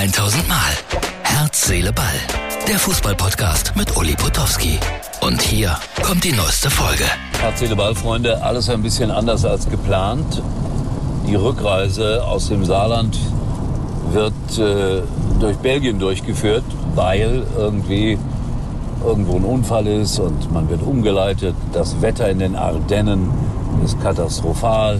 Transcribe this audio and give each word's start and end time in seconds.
1000 0.00 0.48
Mal. 0.48 0.56
Herz, 1.24 1.66
Seele, 1.66 1.92
Ball. 1.92 2.06
Der 2.66 2.78
Fußballpodcast 2.78 3.76
mit 3.76 3.94
Uli 3.98 4.14
Potowski. 4.14 4.78
Und 5.20 5.42
hier 5.42 5.76
kommt 6.02 6.24
die 6.24 6.32
neueste 6.32 6.70
Folge. 6.70 7.04
Herz, 7.38 7.58
Seele, 7.58 7.76
Ball, 7.76 7.94
Freunde. 7.94 8.42
Alles 8.42 8.70
ein 8.70 8.80
bisschen 8.80 9.10
anders 9.10 9.44
als 9.44 9.68
geplant. 9.68 10.42
Die 11.28 11.34
Rückreise 11.34 12.24
aus 12.24 12.48
dem 12.48 12.64
Saarland 12.64 13.18
wird 14.12 14.32
äh, 14.58 15.02
durch 15.38 15.58
Belgien 15.58 15.98
durchgeführt, 15.98 16.64
weil 16.94 17.42
irgendwie 17.58 18.16
irgendwo 19.04 19.36
ein 19.36 19.44
Unfall 19.44 19.86
ist 19.86 20.18
und 20.18 20.50
man 20.50 20.70
wird 20.70 20.82
umgeleitet. 20.82 21.54
Das 21.74 22.00
Wetter 22.00 22.30
in 22.30 22.38
den 22.38 22.56
Ardennen 22.56 23.28
ist 23.84 24.00
katastrophal. 24.00 24.98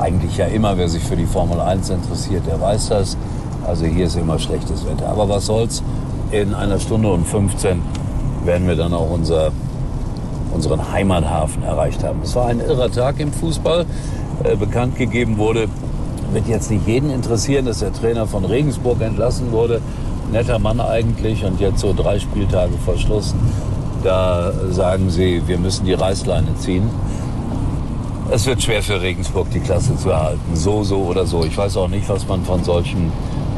Eigentlich 0.00 0.38
ja 0.38 0.46
immer, 0.46 0.78
wer 0.78 0.88
sich 0.88 1.02
für 1.04 1.16
die 1.16 1.26
Formel 1.26 1.60
1 1.60 1.90
interessiert, 1.90 2.46
der 2.46 2.58
weiß 2.58 2.88
das. 2.88 3.18
Also 3.66 3.86
hier 3.86 4.06
ist 4.06 4.16
immer 4.16 4.38
schlechtes 4.38 4.86
Wetter. 4.86 5.08
Aber 5.08 5.28
was 5.28 5.46
soll's? 5.46 5.82
In 6.30 6.54
einer 6.54 6.78
Stunde 6.78 7.10
und 7.10 7.26
15 7.26 7.80
werden 8.44 8.66
wir 8.66 8.76
dann 8.76 8.92
auch 8.92 9.10
unser, 9.10 9.50
unseren 10.52 10.92
Heimathafen 10.92 11.62
erreicht 11.62 12.04
haben. 12.04 12.20
Es 12.22 12.34
war 12.34 12.46
ein 12.46 12.60
irrer 12.60 12.90
Tag 12.90 13.20
im 13.20 13.32
Fußball. 13.32 13.86
Äh, 14.44 14.56
bekannt 14.56 14.96
gegeben 14.96 15.36
wurde, 15.38 15.68
wird 16.32 16.46
jetzt 16.46 16.70
nicht 16.70 16.86
jeden 16.86 17.10
interessieren, 17.10 17.66
dass 17.66 17.80
der 17.80 17.92
Trainer 17.92 18.26
von 18.26 18.44
Regensburg 18.44 19.00
entlassen 19.00 19.50
wurde 19.50 19.80
netter 20.30 20.58
Mann 20.58 20.80
eigentlich 20.80 21.44
und 21.44 21.60
jetzt 21.60 21.80
so 21.80 21.94
drei 21.94 22.18
Spieltage 22.18 22.72
vor 22.84 22.96
Schluss, 22.96 23.34
da 24.04 24.52
sagen 24.70 25.10
sie, 25.10 25.42
wir 25.46 25.58
müssen 25.58 25.86
die 25.86 25.94
Reißleine 25.94 26.54
ziehen. 26.56 26.88
Es 28.30 28.46
wird 28.46 28.62
schwer 28.62 28.82
für 28.82 29.00
Regensburg, 29.00 29.50
die 29.50 29.60
Klasse 29.60 29.96
zu 29.96 30.10
erhalten. 30.10 30.54
So, 30.54 30.84
so 30.84 30.98
oder 30.98 31.26
so. 31.26 31.44
Ich 31.44 31.56
weiß 31.56 31.78
auch 31.78 31.88
nicht, 31.88 32.08
was 32.08 32.28
man 32.28 32.44
von 32.44 32.62
solchen 32.62 33.10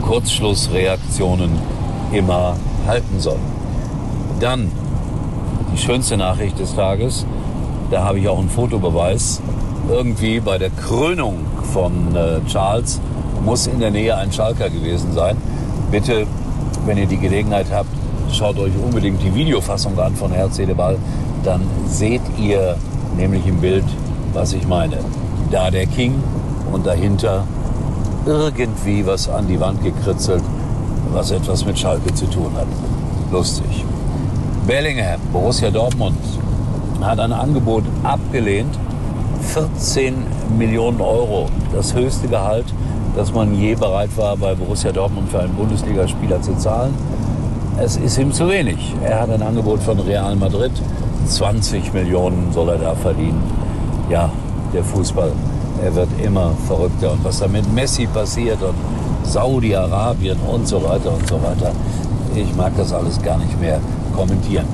Kurzschlussreaktionen 0.02 1.50
immer 2.12 2.56
halten 2.86 3.20
soll. 3.20 3.38
Dann 4.40 4.70
die 5.72 5.78
schönste 5.78 6.16
Nachricht 6.16 6.58
des 6.58 6.74
Tages. 6.74 7.26
Da 7.90 8.04
habe 8.04 8.18
ich 8.18 8.28
auch 8.28 8.38
einen 8.38 8.50
Fotobeweis. 8.50 9.40
Irgendwie 9.88 10.40
bei 10.40 10.58
der 10.58 10.70
Krönung 10.70 11.38
von 11.72 12.14
äh, 12.14 12.40
Charles 12.46 13.00
muss 13.44 13.66
in 13.66 13.80
der 13.80 13.90
Nähe 13.90 14.16
ein 14.16 14.32
Schalker 14.32 14.70
gewesen 14.70 15.12
sein. 15.12 15.36
Bitte 15.90 16.26
wenn 16.86 16.96
ihr 16.96 17.06
die 17.06 17.18
Gelegenheit 17.18 17.66
habt, 17.70 17.90
schaut 18.32 18.58
euch 18.58 18.72
unbedingt 18.82 19.22
die 19.22 19.34
Videofassung 19.34 19.98
an 19.98 20.14
von 20.14 20.32
Herz, 20.32 20.56
Seele, 20.56 20.74
Ball. 20.74 20.96
Dann 21.44 21.62
seht 21.86 22.22
ihr 22.38 22.76
nämlich 23.16 23.46
im 23.46 23.60
Bild, 23.60 23.84
was 24.32 24.52
ich 24.52 24.66
meine. 24.66 24.98
Da 25.50 25.70
der 25.70 25.86
King 25.86 26.22
und 26.72 26.86
dahinter 26.86 27.44
irgendwie 28.26 29.06
was 29.06 29.28
an 29.28 29.46
die 29.48 29.58
Wand 29.60 29.82
gekritzelt, 29.82 30.42
was 31.12 31.30
etwas 31.30 31.64
mit 31.64 31.78
Schalke 31.78 32.12
zu 32.14 32.26
tun 32.26 32.52
hat. 32.56 32.66
Lustig. 33.32 33.84
Bellingham, 34.66 35.20
Borussia 35.32 35.70
Dortmund, 35.70 36.18
hat 37.00 37.18
ein 37.18 37.32
Angebot 37.32 37.84
abgelehnt. 38.02 38.78
14 39.40 40.14
Millionen 40.58 41.00
Euro, 41.00 41.48
das 41.72 41.94
höchste 41.94 42.28
Gehalt 42.28 42.66
dass 43.16 43.32
man 43.32 43.54
je 43.54 43.74
bereit 43.74 44.10
war, 44.16 44.36
bei 44.36 44.54
Borussia 44.54 44.92
Dortmund 44.92 45.30
für 45.30 45.40
einen 45.40 45.54
Bundesligaspieler 45.54 46.40
zu 46.42 46.56
zahlen. 46.56 46.94
Es 47.78 47.96
ist 47.96 48.18
ihm 48.18 48.32
zu 48.32 48.48
wenig. 48.48 48.94
Er 49.02 49.20
hat 49.22 49.30
ein 49.30 49.42
Angebot 49.42 49.82
von 49.82 49.98
Real 50.00 50.36
Madrid. 50.36 50.72
20 51.26 51.92
Millionen 51.92 52.52
soll 52.52 52.68
er 52.70 52.78
da 52.78 52.94
verdienen. 52.94 53.42
Ja, 54.08 54.30
der 54.72 54.84
Fußball, 54.84 55.32
er 55.82 55.94
wird 55.94 56.08
immer 56.22 56.52
verrückter. 56.66 57.12
Und 57.12 57.24
was 57.24 57.38
da 57.38 57.48
mit 57.48 57.72
Messi 57.72 58.06
passiert 58.06 58.62
und 58.62 58.74
Saudi-Arabien 59.24 60.38
und 60.40 60.66
so 60.66 60.82
weiter 60.82 61.12
und 61.12 61.26
so 61.26 61.36
weiter, 61.42 61.72
ich 62.34 62.54
mag 62.54 62.72
das 62.76 62.92
alles 62.92 63.20
gar 63.22 63.38
nicht 63.38 63.60
mehr 63.60 63.80
kommentieren. 64.14 64.66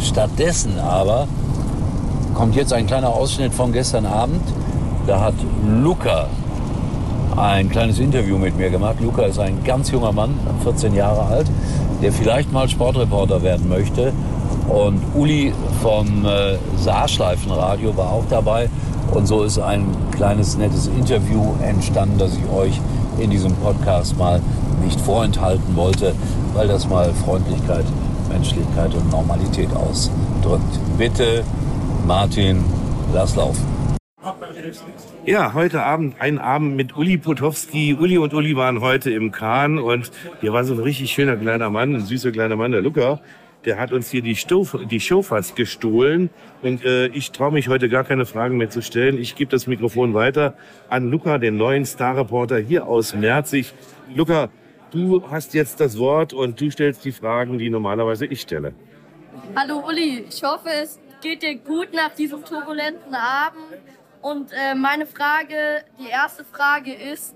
Stattdessen 0.00 0.78
aber 0.78 1.26
kommt 2.34 2.56
jetzt 2.56 2.72
ein 2.72 2.86
kleiner 2.86 3.08
Ausschnitt 3.08 3.52
von 3.54 3.72
gestern 3.72 4.06
Abend. 4.06 4.42
Da 5.06 5.20
hat 5.20 5.34
Luca 5.66 6.26
ein 7.36 7.68
kleines 7.68 7.98
Interview 7.98 8.38
mit 8.38 8.56
mir 8.56 8.70
gemacht. 8.70 8.96
Luca 9.00 9.22
ist 9.22 9.38
ein 9.38 9.62
ganz 9.64 9.90
junger 9.90 10.12
Mann, 10.12 10.38
14 10.62 10.94
Jahre 10.94 11.26
alt, 11.26 11.46
der 12.02 12.12
vielleicht 12.12 12.52
mal 12.52 12.68
Sportreporter 12.68 13.42
werden 13.42 13.68
möchte. 13.68 14.12
Und 14.68 15.00
Uli 15.14 15.52
vom 15.82 16.24
äh, 16.24 16.56
Saarschleifenradio 16.76 17.96
war 17.96 18.10
auch 18.10 18.24
dabei. 18.28 18.68
Und 19.12 19.26
so 19.26 19.42
ist 19.42 19.58
ein 19.58 19.86
kleines, 20.16 20.56
nettes 20.56 20.86
Interview 20.88 21.54
entstanden, 21.62 22.18
das 22.18 22.36
ich 22.36 22.48
euch 22.50 22.80
in 23.18 23.30
diesem 23.30 23.54
Podcast 23.56 24.16
mal 24.18 24.40
nicht 24.82 25.00
vorenthalten 25.00 25.76
wollte, 25.76 26.14
weil 26.54 26.66
das 26.66 26.88
mal 26.88 27.12
Freundlichkeit, 27.12 27.84
Menschlichkeit 28.28 28.94
und 28.94 29.10
Normalität 29.10 29.68
ausdrückt. 29.74 30.80
Bitte, 30.98 31.44
Martin, 32.06 32.64
lass 33.12 33.36
laufen. 33.36 33.64
Ja, 35.26 35.52
heute 35.54 35.82
Abend 35.82 36.16
ein 36.20 36.38
Abend 36.38 36.76
mit 36.76 36.96
Uli 36.96 37.18
Potowski. 37.18 37.94
Uli 37.94 38.18
und 38.18 38.32
Uli 38.32 38.56
waren 38.56 38.80
heute 38.80 39.10
im 39.10 39.30
Kahn 39.30 39.78
und 39.78 40.10
hier 40.40 40.52
war 40.52 40.64
so 40.64 40.74
ein 40.74 40.80
richtig 40.80 41.12
schöner 41.12 41.36
kleiner 41.36 41.70
Mann, 41.70 41.94
ein 41.94 42.00
süßer 42.04 42.32
kleiner 42.32 42.56
Mann, 42.56 42.72
der 42.72 42.82
Luca. 42.82 43.20
Der 43.64 43.78
hat 43.78 43.92
uns 43.92 44.10
hier 44.10 44.20
die, 44.20 44.36
Stof, 44.36 44.76
die 44.90 45.00
Show 45.00 45.22
fast 45.22 45.56
gestohlen 45.56 46.28
und 46.62 46.84
äh, 46.84 47.06
ich 47.08 47.32
traue 47.32 47.52
mich 47.52 47.68
heute 47.68 47.88
gar 47.88 48.04
keine 48.04 48.26
Fragen 48.26 48.58
mehr 48.58 48.68
zu 48.68 48.82
stellen. 48.82 49.18
Ich 49.18 49.36
gebe 49.36 49.50
das 49.50 49.66
Mikrofon 49.66 50.12
weiter 50.12 50.54
an 50.88 51.10
Luca, 51.10 51.38
den 51.38 51.56
neuen 51.56 51.86
Starreporter 51.86 52.58
hier 52.58 52.86
aus 52.86 53.14
Merzig. 53.14 53.72
Luca, 54.14 54.50
du 54.90 55.30
hast 55.30 55.54
jetzt 55.54 55.80
das 55.80 55.98
Wort 55.98 56.34
und 56.34 56.60
du 56.60 56.70
stellst 56.70 57.04
die 57.04 57.12
Fragen, 57.12 57.58
die 57.58 57.70
normalerweise 57.70 58.26
ich 58.26 58.42
stelle. 58.42 58.74
Hallo 59.56 59.82
Uli, 59.88 60.26
ich 60.28 60.42
hoffe, 60.42 60.68
es 60.82 61.00
geht 61.22 61.42
dir 61.42 61.56
gut 61.56 61.88
nach 61.94 62.14
diesem 62.14 62.44
turbulenten 62.44 63.14
Abend. 63.14 63.80
Und 64.24 64.52
äh, 64.52 64.74
meine 64.74 65.04
Frage, 65.04 65.84
die 66.00 66.08
erste 66.08 66.44
Frage 66.44 66.94
ist, 66.94 67.34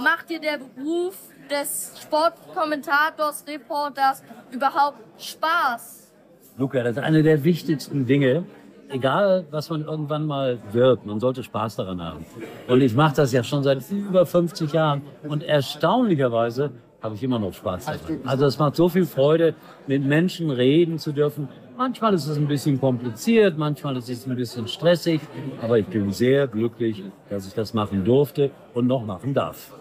macht 0.00 0.30
dir 0.30 0.40
der 0.40 0.58
Beruf 0.58 1.16
des 1.50 2.00
Sportkommentators, 2.00 3.44
Reporters 3.48 4.22
überhaupt 4.52 4.98
Spaß? 5.18 6.12
Luca, 6.56 6.84
das 6.84 6.98
ist 6.98 7.02
eine 7.02 7.24
der 7.24 7.42
wichtigsten 7.42 8.06
Dinge. 8.06 8.44
Egal, 8.90 9.44
was 9.50 9.70
man 9.70 9.82
irgendwann 9.82 10.24
mal 10.24 10.58
wird, 10.70 11.04
man 11.04 11.18
sollte 11.18 11.42
Spaß 11.42 11.74
daran 11.74 12.00
haben. 12.00 12.24
Und 12.68 12.80
ich 12.80 12.94
mache 12.94 13.16
das 13.16 13.32
ja 13.32 13.42
schon 13.42 13.64
seit 13.64 13.90
über 13.90 14.24
50 14.24 14.72
Jahren. 14.72 15.02
Und 15.24 15.42
erstaunlicherweise 15.42 16.70
habe 17.02 17.16
ich 17.16 17.24
immer 17.24 17.40
noch 17.40 17.54
Spaß 17.54 17.86
daran. 17.86 18.20
Also 18.24 18.46
es 18.46 18.56
macht 18.56 18.76
so 18.76 18.88
viel 18.88 19.06
Freude, 19.06 19.54
mit 19.88 20.04
Menschen 20.04 20.50
reden 20.50 21.00
zu 21.00 21.10
dürfen. 21.10 21.48
Manchmal 21.80 22.12
ist 22.12 22.26
es 22.26 22.36
ein 22.36 22.46
bisschen 22.46 22.78
kompliziert, 22.78 23.56
manchmal 23.56 23.96
ist 23.96 24.10
es 24.10 24.26
ein 24.26 24.36
bisschen 24.36 24.68
stressig, 24.68 25.18
aber 25.62 25.78
ich 25.78 25.86
bin 25.86 26.12
sehr 26.12 26.46
glücklich, 26.46 27.02
dass 27.30 27.46
ich 27.46 27.54
das 27.54 27.72
machen 27.72 28.04
durfte 28.04 28.50
und 28.74 28.86
noch 28.86 29.02
machen 29.02 29.32
darf. 29.32 29.72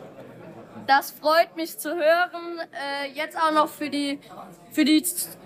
Das 0.87 1.11
freut 1.11 1.57
mich 1.57 1.77
zu 1.77 1.89
hören. 1.89 2.61
Äh, 2.71 3.11
jetzt 3.13 3.35
auch 3.37 3.51
noch 3.53 3.67
für 3.67 3.89
die, 3.89 4.17
für 4.71 4.85
die 4.85 5.03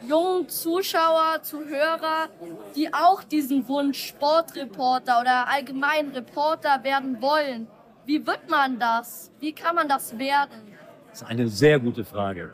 jungen 0.07 0.47
Zuschauer, 0.47 1.41
Zuhörer, 1.41 2.29
die 2.75 2.93
auch 2.93 3.23
diesen 3.23 3.67
Wunsch 3.67 4.09
Sportreporter 4.09 5.21
oder 5.21 5.47
allgemein 5.49 6.09
Reporter 6.09 6.83
werden 6.83 7.19
wollen. 7.19 7.65
Wie 8.05 8.27
wird 8.27 8.47
man 8.47 8.77
das? 8.77 9.31
Wie 9.39 9.53
kann 9.53 9.73
man 9.73 9.89
das 9.89 10.19
werden? 10.19 10.61
Das 11.09 11.23
ist 11.23 11.27
eine 11.27 11.47
sehr 11.47 11.79
gute 11.79 12.05
Frage. 12.05 12.53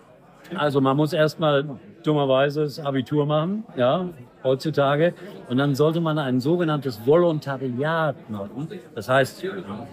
Also 0.56 0.82
man 0.82 0.98
muss 0.98 1.14
erstmal 1.14 1.66
dummerweise 2.04 2.64
das 2.64 2.80
Abitur 2.80 3.26
machen, 3.26 3.64
ja, 3.76 4.06
heutzutage. 4.44 5.14
Und 5.50 5.58
dann 5.58 5.76
sollte 5.76 6.02
man 6.02 6.18
ein 6.18 6.40
sogenanntes 6.40 7.06
Volontariat 7.06 8.16
machen. 8.30 8.68
Das 8.96 9.10
heißt, 9.10 9.44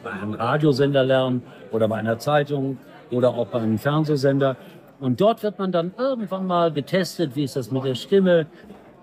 bei 0.03 0.11
einem 0.11 0.35
Radiosender 0.35 1.05
lernen 1.05 1.43
oder 1.73 1.89
bei 1.89 1.97
einer 1.97 2.19
Zeitung 2.19 2.79
oder 3.11 3.31
auch 3.31 3.47
bei 3.49 3.59
einem 3.59 3.79
Fernsehsender. 3.79 4.57
Und 5.01 5.21
dort 5.21 5.43
wird 5.43 5.59
man 5.59 5.73
dann 5.73 5.93
irgendwann 5.99 6.47
mal 6.47 6.73
getestet, 6.73 7.37
wie 7.37 7.45
ist 7.45 7.57
das 7.57 7.71
mit 7.71 7.85
der 7.85 7.95
Stimme, 7.95 8.47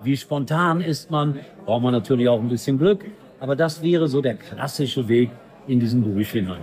wie 0.01 0.18
spontan 0.18 0.81
ist 0.81 1.12
man, 1.12 1.39
braucht 1.66 1.83
man 1.83 1.94
natürlich 1.94 2.28
auch 2.28 2.39
ein 2.39 2.50
bisschen 2.50 2.78
Glück. 2.78 3.06
Aber 3.39 3.56
das 3.56 3.81
wäre 3.81 4.07
so 4.07 4.22
der 4.22 4.36
klassische 4.36 5.07
Weg 5.07 5.30
in 5.68 5.80
diesen 5.80 6.04
Beruf 6.04 6.31
hinein. 6.31 6.57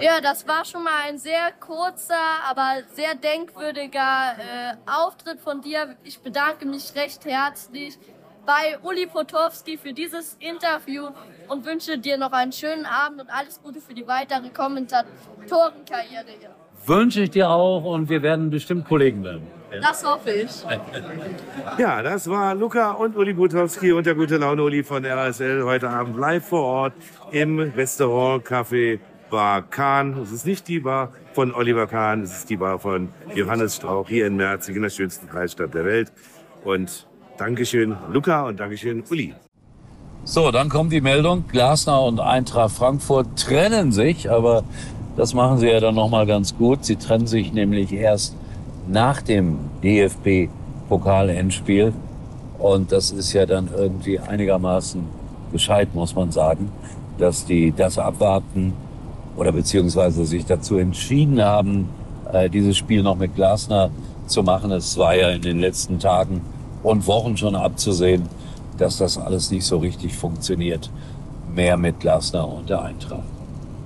Ja, 0.00 0.20
das 0.20 0.46
war 0.46 0.64
schon 0.64 0.82
mal 0.82 1.02
ein 1.06 1.18
sehr 1.18 1.52
kurzer, 1.60 2.14
aber 2.48 2.82
sehr 2.94 3.14
denkwürdiger 3.14 4.36
äh, 4.38 4.74
Auftritt 4.86 5.40
von 5.40 5.60
dir. 5.60 5.96
Ich 6.04 6.20
bedanke 6.20 6.66
mich 6.66 6.94
recht 6.94 7.24
herzlich 7.24 7.98
bei 8.46 8.78
Uli 8.82 9.06
Potowski 9.06 9.76
für 9.76 9.92
dieses 9.92 10.36
Interview 10.40 11.08
und 11.48 11.66
wünsche 11.66 11.98
dir 11.98 12.16
noch 12.16 12.32
einen 12.32 12.52
schönen 12.52 12.86
Abend 12.86 13.20
und 13.20 13.28
alles 13.28 13.60
Gute 13.62 13.80
für 13.80 13.94
die 13.94 14.06
weitere 14.06 14.48
Kommentatorenkarriere 14.50 16.30
hier. 16.38 16.50
Wünsche 16.86 17.22
ich 17.22 17.30
dir 17.30 17.50
auch 17.50 17.84
und 17.84 18.08
wir 18.08 18.22
werden 18.22 18.50
bestimmt 18.50 18.86
Kollegen 18.86 19.24
werden. 19.24 19.46
Das 19.82 20.04
hoffe 20.04 20.30
ich. 20.30 20.50
Ja, 21.78 22.02
das 22.02 22.30
war 22.30 22.54
Luca 22.54 22.92
und 22.92 23.16
Uli 23.16 23.34
Potowski 23.34 23.92
und 23.92 24.06
der 24.06 24.14
gute 24.14 24.36
Laune 24.36 24.62
Uli 24.62 24.84
von 24.84 25.04
RSL 25.04 25.64
heute 25.64 25.90
Abend 25.90 26.16
live 26.16 26.46
vor 26.46 26.62
Ort 26.62 26.92
im 27.32 27.58
Restaurant 27.58 28.46
Café 28.46 29.00
Bar 29.30 29.62
Kahn. 29.62 30.18
Es 30.22 30.32
ist 30.32 30.46
nicht 30.46 30.68
die 30.68 30.80
Bar 30.80 31.12
von 31.32 31.54
Oliver 31.54 31.86
Kahn, 31.86 32.22
es 32.22 32.38
ist 32.38 32.50
die 32.50 32.56
Bar 32.56 32.78
von 32.78 33.08
Johannes 33.34 33.76
Strauch 33.76 34.08
hier 34.08 34.26
in 34.26 34.36
Merzig 34.36 34.76
in 34.76 34.82
der 34.82 34.90
schönsten 34.90 35.28
Kreisstadt 35.28 35.74
der 35.74 35.84
Welt. 35.84 36.12
Und 36.64 37.06
Dankeschön 37.36 37.96
Luca 38.12 38.46
und 38.46 38.60
Dankeschön 38.60 39.02
Uli. 39.10 39.34
So, 40.24 40.50
dann 40.50 40.68
kommt 40.68 40.92
die 40.92 41.00
Meldung, 41.00 41.44
Glasner 41.48 42.02
und 42.02 42.18
Eintracht 42.18 42.72
Frankfurt 42.72 43.38
trennen 43.38 43.92
sich, 43.92 44.30
aber 44.30 44.64
das 45.16 45.34
machen 45.34 45.58
sie 45.58 45.68
ja 45.68 45.80
dann 45.80 45.94
nochmal 45.94 46.26
ganz 46.26 46.56
gut. 46.56 46.84
Sie 46.84 46.96
trennen 46.96 47.26
sich 47.26 47.52
nämlich 47.52 47.92
erst 47.92 48.34
nach 48.88 49.22
dem 49.22 49.58
DFB-Pokal-Endspiel. 49.82 51.92
Und 52.58 52.92
das 52.92 53.10
ist 53.10 53.32
ja 53.32 53.46
dann 53.46 53.68
irgendwie 53.76 54.18
einigermaßen 54.18 55.04
gescheit, 55.52 55.94
muss 55.94 56.14
man 56.14 56.32
sagen, 56.32 56.70
dass 57.18 57.44
die 57.44 57.72
das 57.72 57.98
abwarten 57.98 58.72
oder 59.36 59.52
beziehungsweise 59.52 60.24
sich 60.24 60.46
dazu 60.46 60.76
entschieden 60.76 61.42
haben, 61.42 61.88
äh, 62.32 62.48
dieses 62.50 62.76
Spiel 62.76 63.02
noch 63.02 63.16
mit 63.16 63.34
Glasner 63.34 63.90
zu 64.26 64.42
machen. 64.42 64.70
Es 64.72 64.96
war 64.98 65.14
ja 65.14 65.30
in 65.30 65.42
den 65.42 65.60
letzten 65.60 65.98
Tagen 65.98 66.40
und 66.82 67.06
Wochen 67.06 67.36
schon 67.36 67.54
abzusehen, 67.54 68.22
dass 68.78 68.98
das 68.98 69.18
alles 69.18 69.50
nicht 69.50 69.64
so 69.64 69.78
richtig 69.78 70.14
funktioniert. 70.14 70.90
Mehr 71.54 71.76
mit 71.76 72.00
Glasner 72.00 72.46
und 72.46 72.68
der 72.68 72.82
Eintracht. 72.82 73.22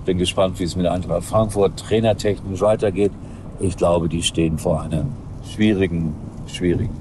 Bin 0.05 0.19
gespannt, 0.19 0.59
wie 0.59 0.65
es 0.65 0.77
mit 0.77 0.87
Eintracht 0.87 1.25
Frankfurt 1.25 1.79
trainertechnisch 1.79 2.61
weitergeht. 2.61 3.13
Ich 3.61 3.77
glaube, 3.77 4.09
die 4.09 4.23
stehen 4.23 4.59
vor 4.59 4.83
einer 4.83 5.05
schwierigen, 5.45 6.15
schwierigen 6.47 6.97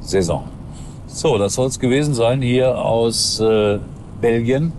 Saison. 0.00 0.44
So, 1.06 1.38
das 1.38 1.54
soll 1.54 1.68
es 1.68 1.78
gewesen 1.78 2.14
sein 2.14 2.42
hier 2.42 2.78
aus 2.78 3.40
äh, 3.40 3.78
Belgien. 4.20 4.72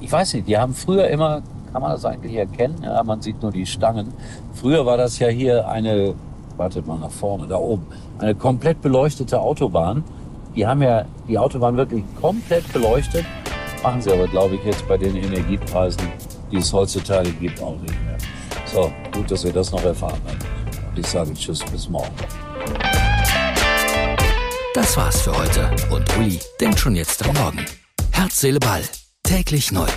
Ich 0.00 0.10
weiß 0.10 0.34
nicht, 0.34 0.48
die 0.48 0.56
haben 0.56 0.74
früher 0.74 1.08
immer, 1.08 1.42
kann 1.72 1.82
man 1.82 1.92
das 1.92 2.04
eigentlich 2.04 2.34
erkennen? 2.34 2.76
Ja, 2.82 3.02
man 3.02 3.20
sieht 3.22 3.40
nur 3.42 3.52
die 3.52 3.66
Stangen. 3.66 4.12
Früher 4.54 4.84
war 4.86 4.96
das 4.96 5.18
ja 5.18 5.28
hier 5.28 5.68
eine, 5.68 6.14
wartet 6.56 6.86
mal 6.86 6.98
nach 6.98 7.10
vorne, 7.10 7.46
da 7.46 7.56
oben, 7.56 7.86
eine 8.18 8.34
komplett 8.34 8.80
beleuchtete 8.82 9.40
Autobahn. 9.40 10.04
Die 10.54 10.66
haben 10.66 10.82
ja 10.82 11.04
die 11.28 11.38
Autobahn 11.38 11.76
wirklich 11.76 12.04
komplett 12.20 12.70
beleuchtet. 12.72 13.24
Machen 13.82 14.02
sie 14.02 14.12
aber, 14.12 14.26
glaube 14.26 14.56
ich, 14.56 14.64
jetzt 14.64 14.86
bei 14.88 14.98
den 14.98 15.16
Energiepreisen, 15.16 16.02
die 16.50 16.56
es 16.56 16.72
heutzutage 16.72 17.30
gibt, 17.32 17.62
auch 17.62 17.78
nicht 17.78 17.94
mehr. 18.04 18.18
So, 18.66 18.90
gut, 19.12 19.30
dass 19.30 19.44
wir 19.44 19.52
das 19.52 19.70
noch 19.72 19.84
erfahren 19.84 20.20
haben. 20.26 20.38
Und 20.90 20.98
ich 20.98 21.06
sage 21.06 21.32
Tschüss, 21.34 21.60
bis 21.72 21.88
morgen. 21.88 22.10
Das 24.74 24.96
war's 24.96 25.22
für 25.22 25.36
heute 25.36 25.70
und 25.92 26.18
Uli 26.18 26.38
denkt 26.60 26.78
schon 26.78 26.94
jetzt 26.94 27.26
am 27.26 27.34
Morgen. 27.36 27.64
Herz, 28.12 28.40
Seele, 28.40 28.60
Ball. 28.60 28.82
Täglich 29.22 29.72
neu. 29.72 29.88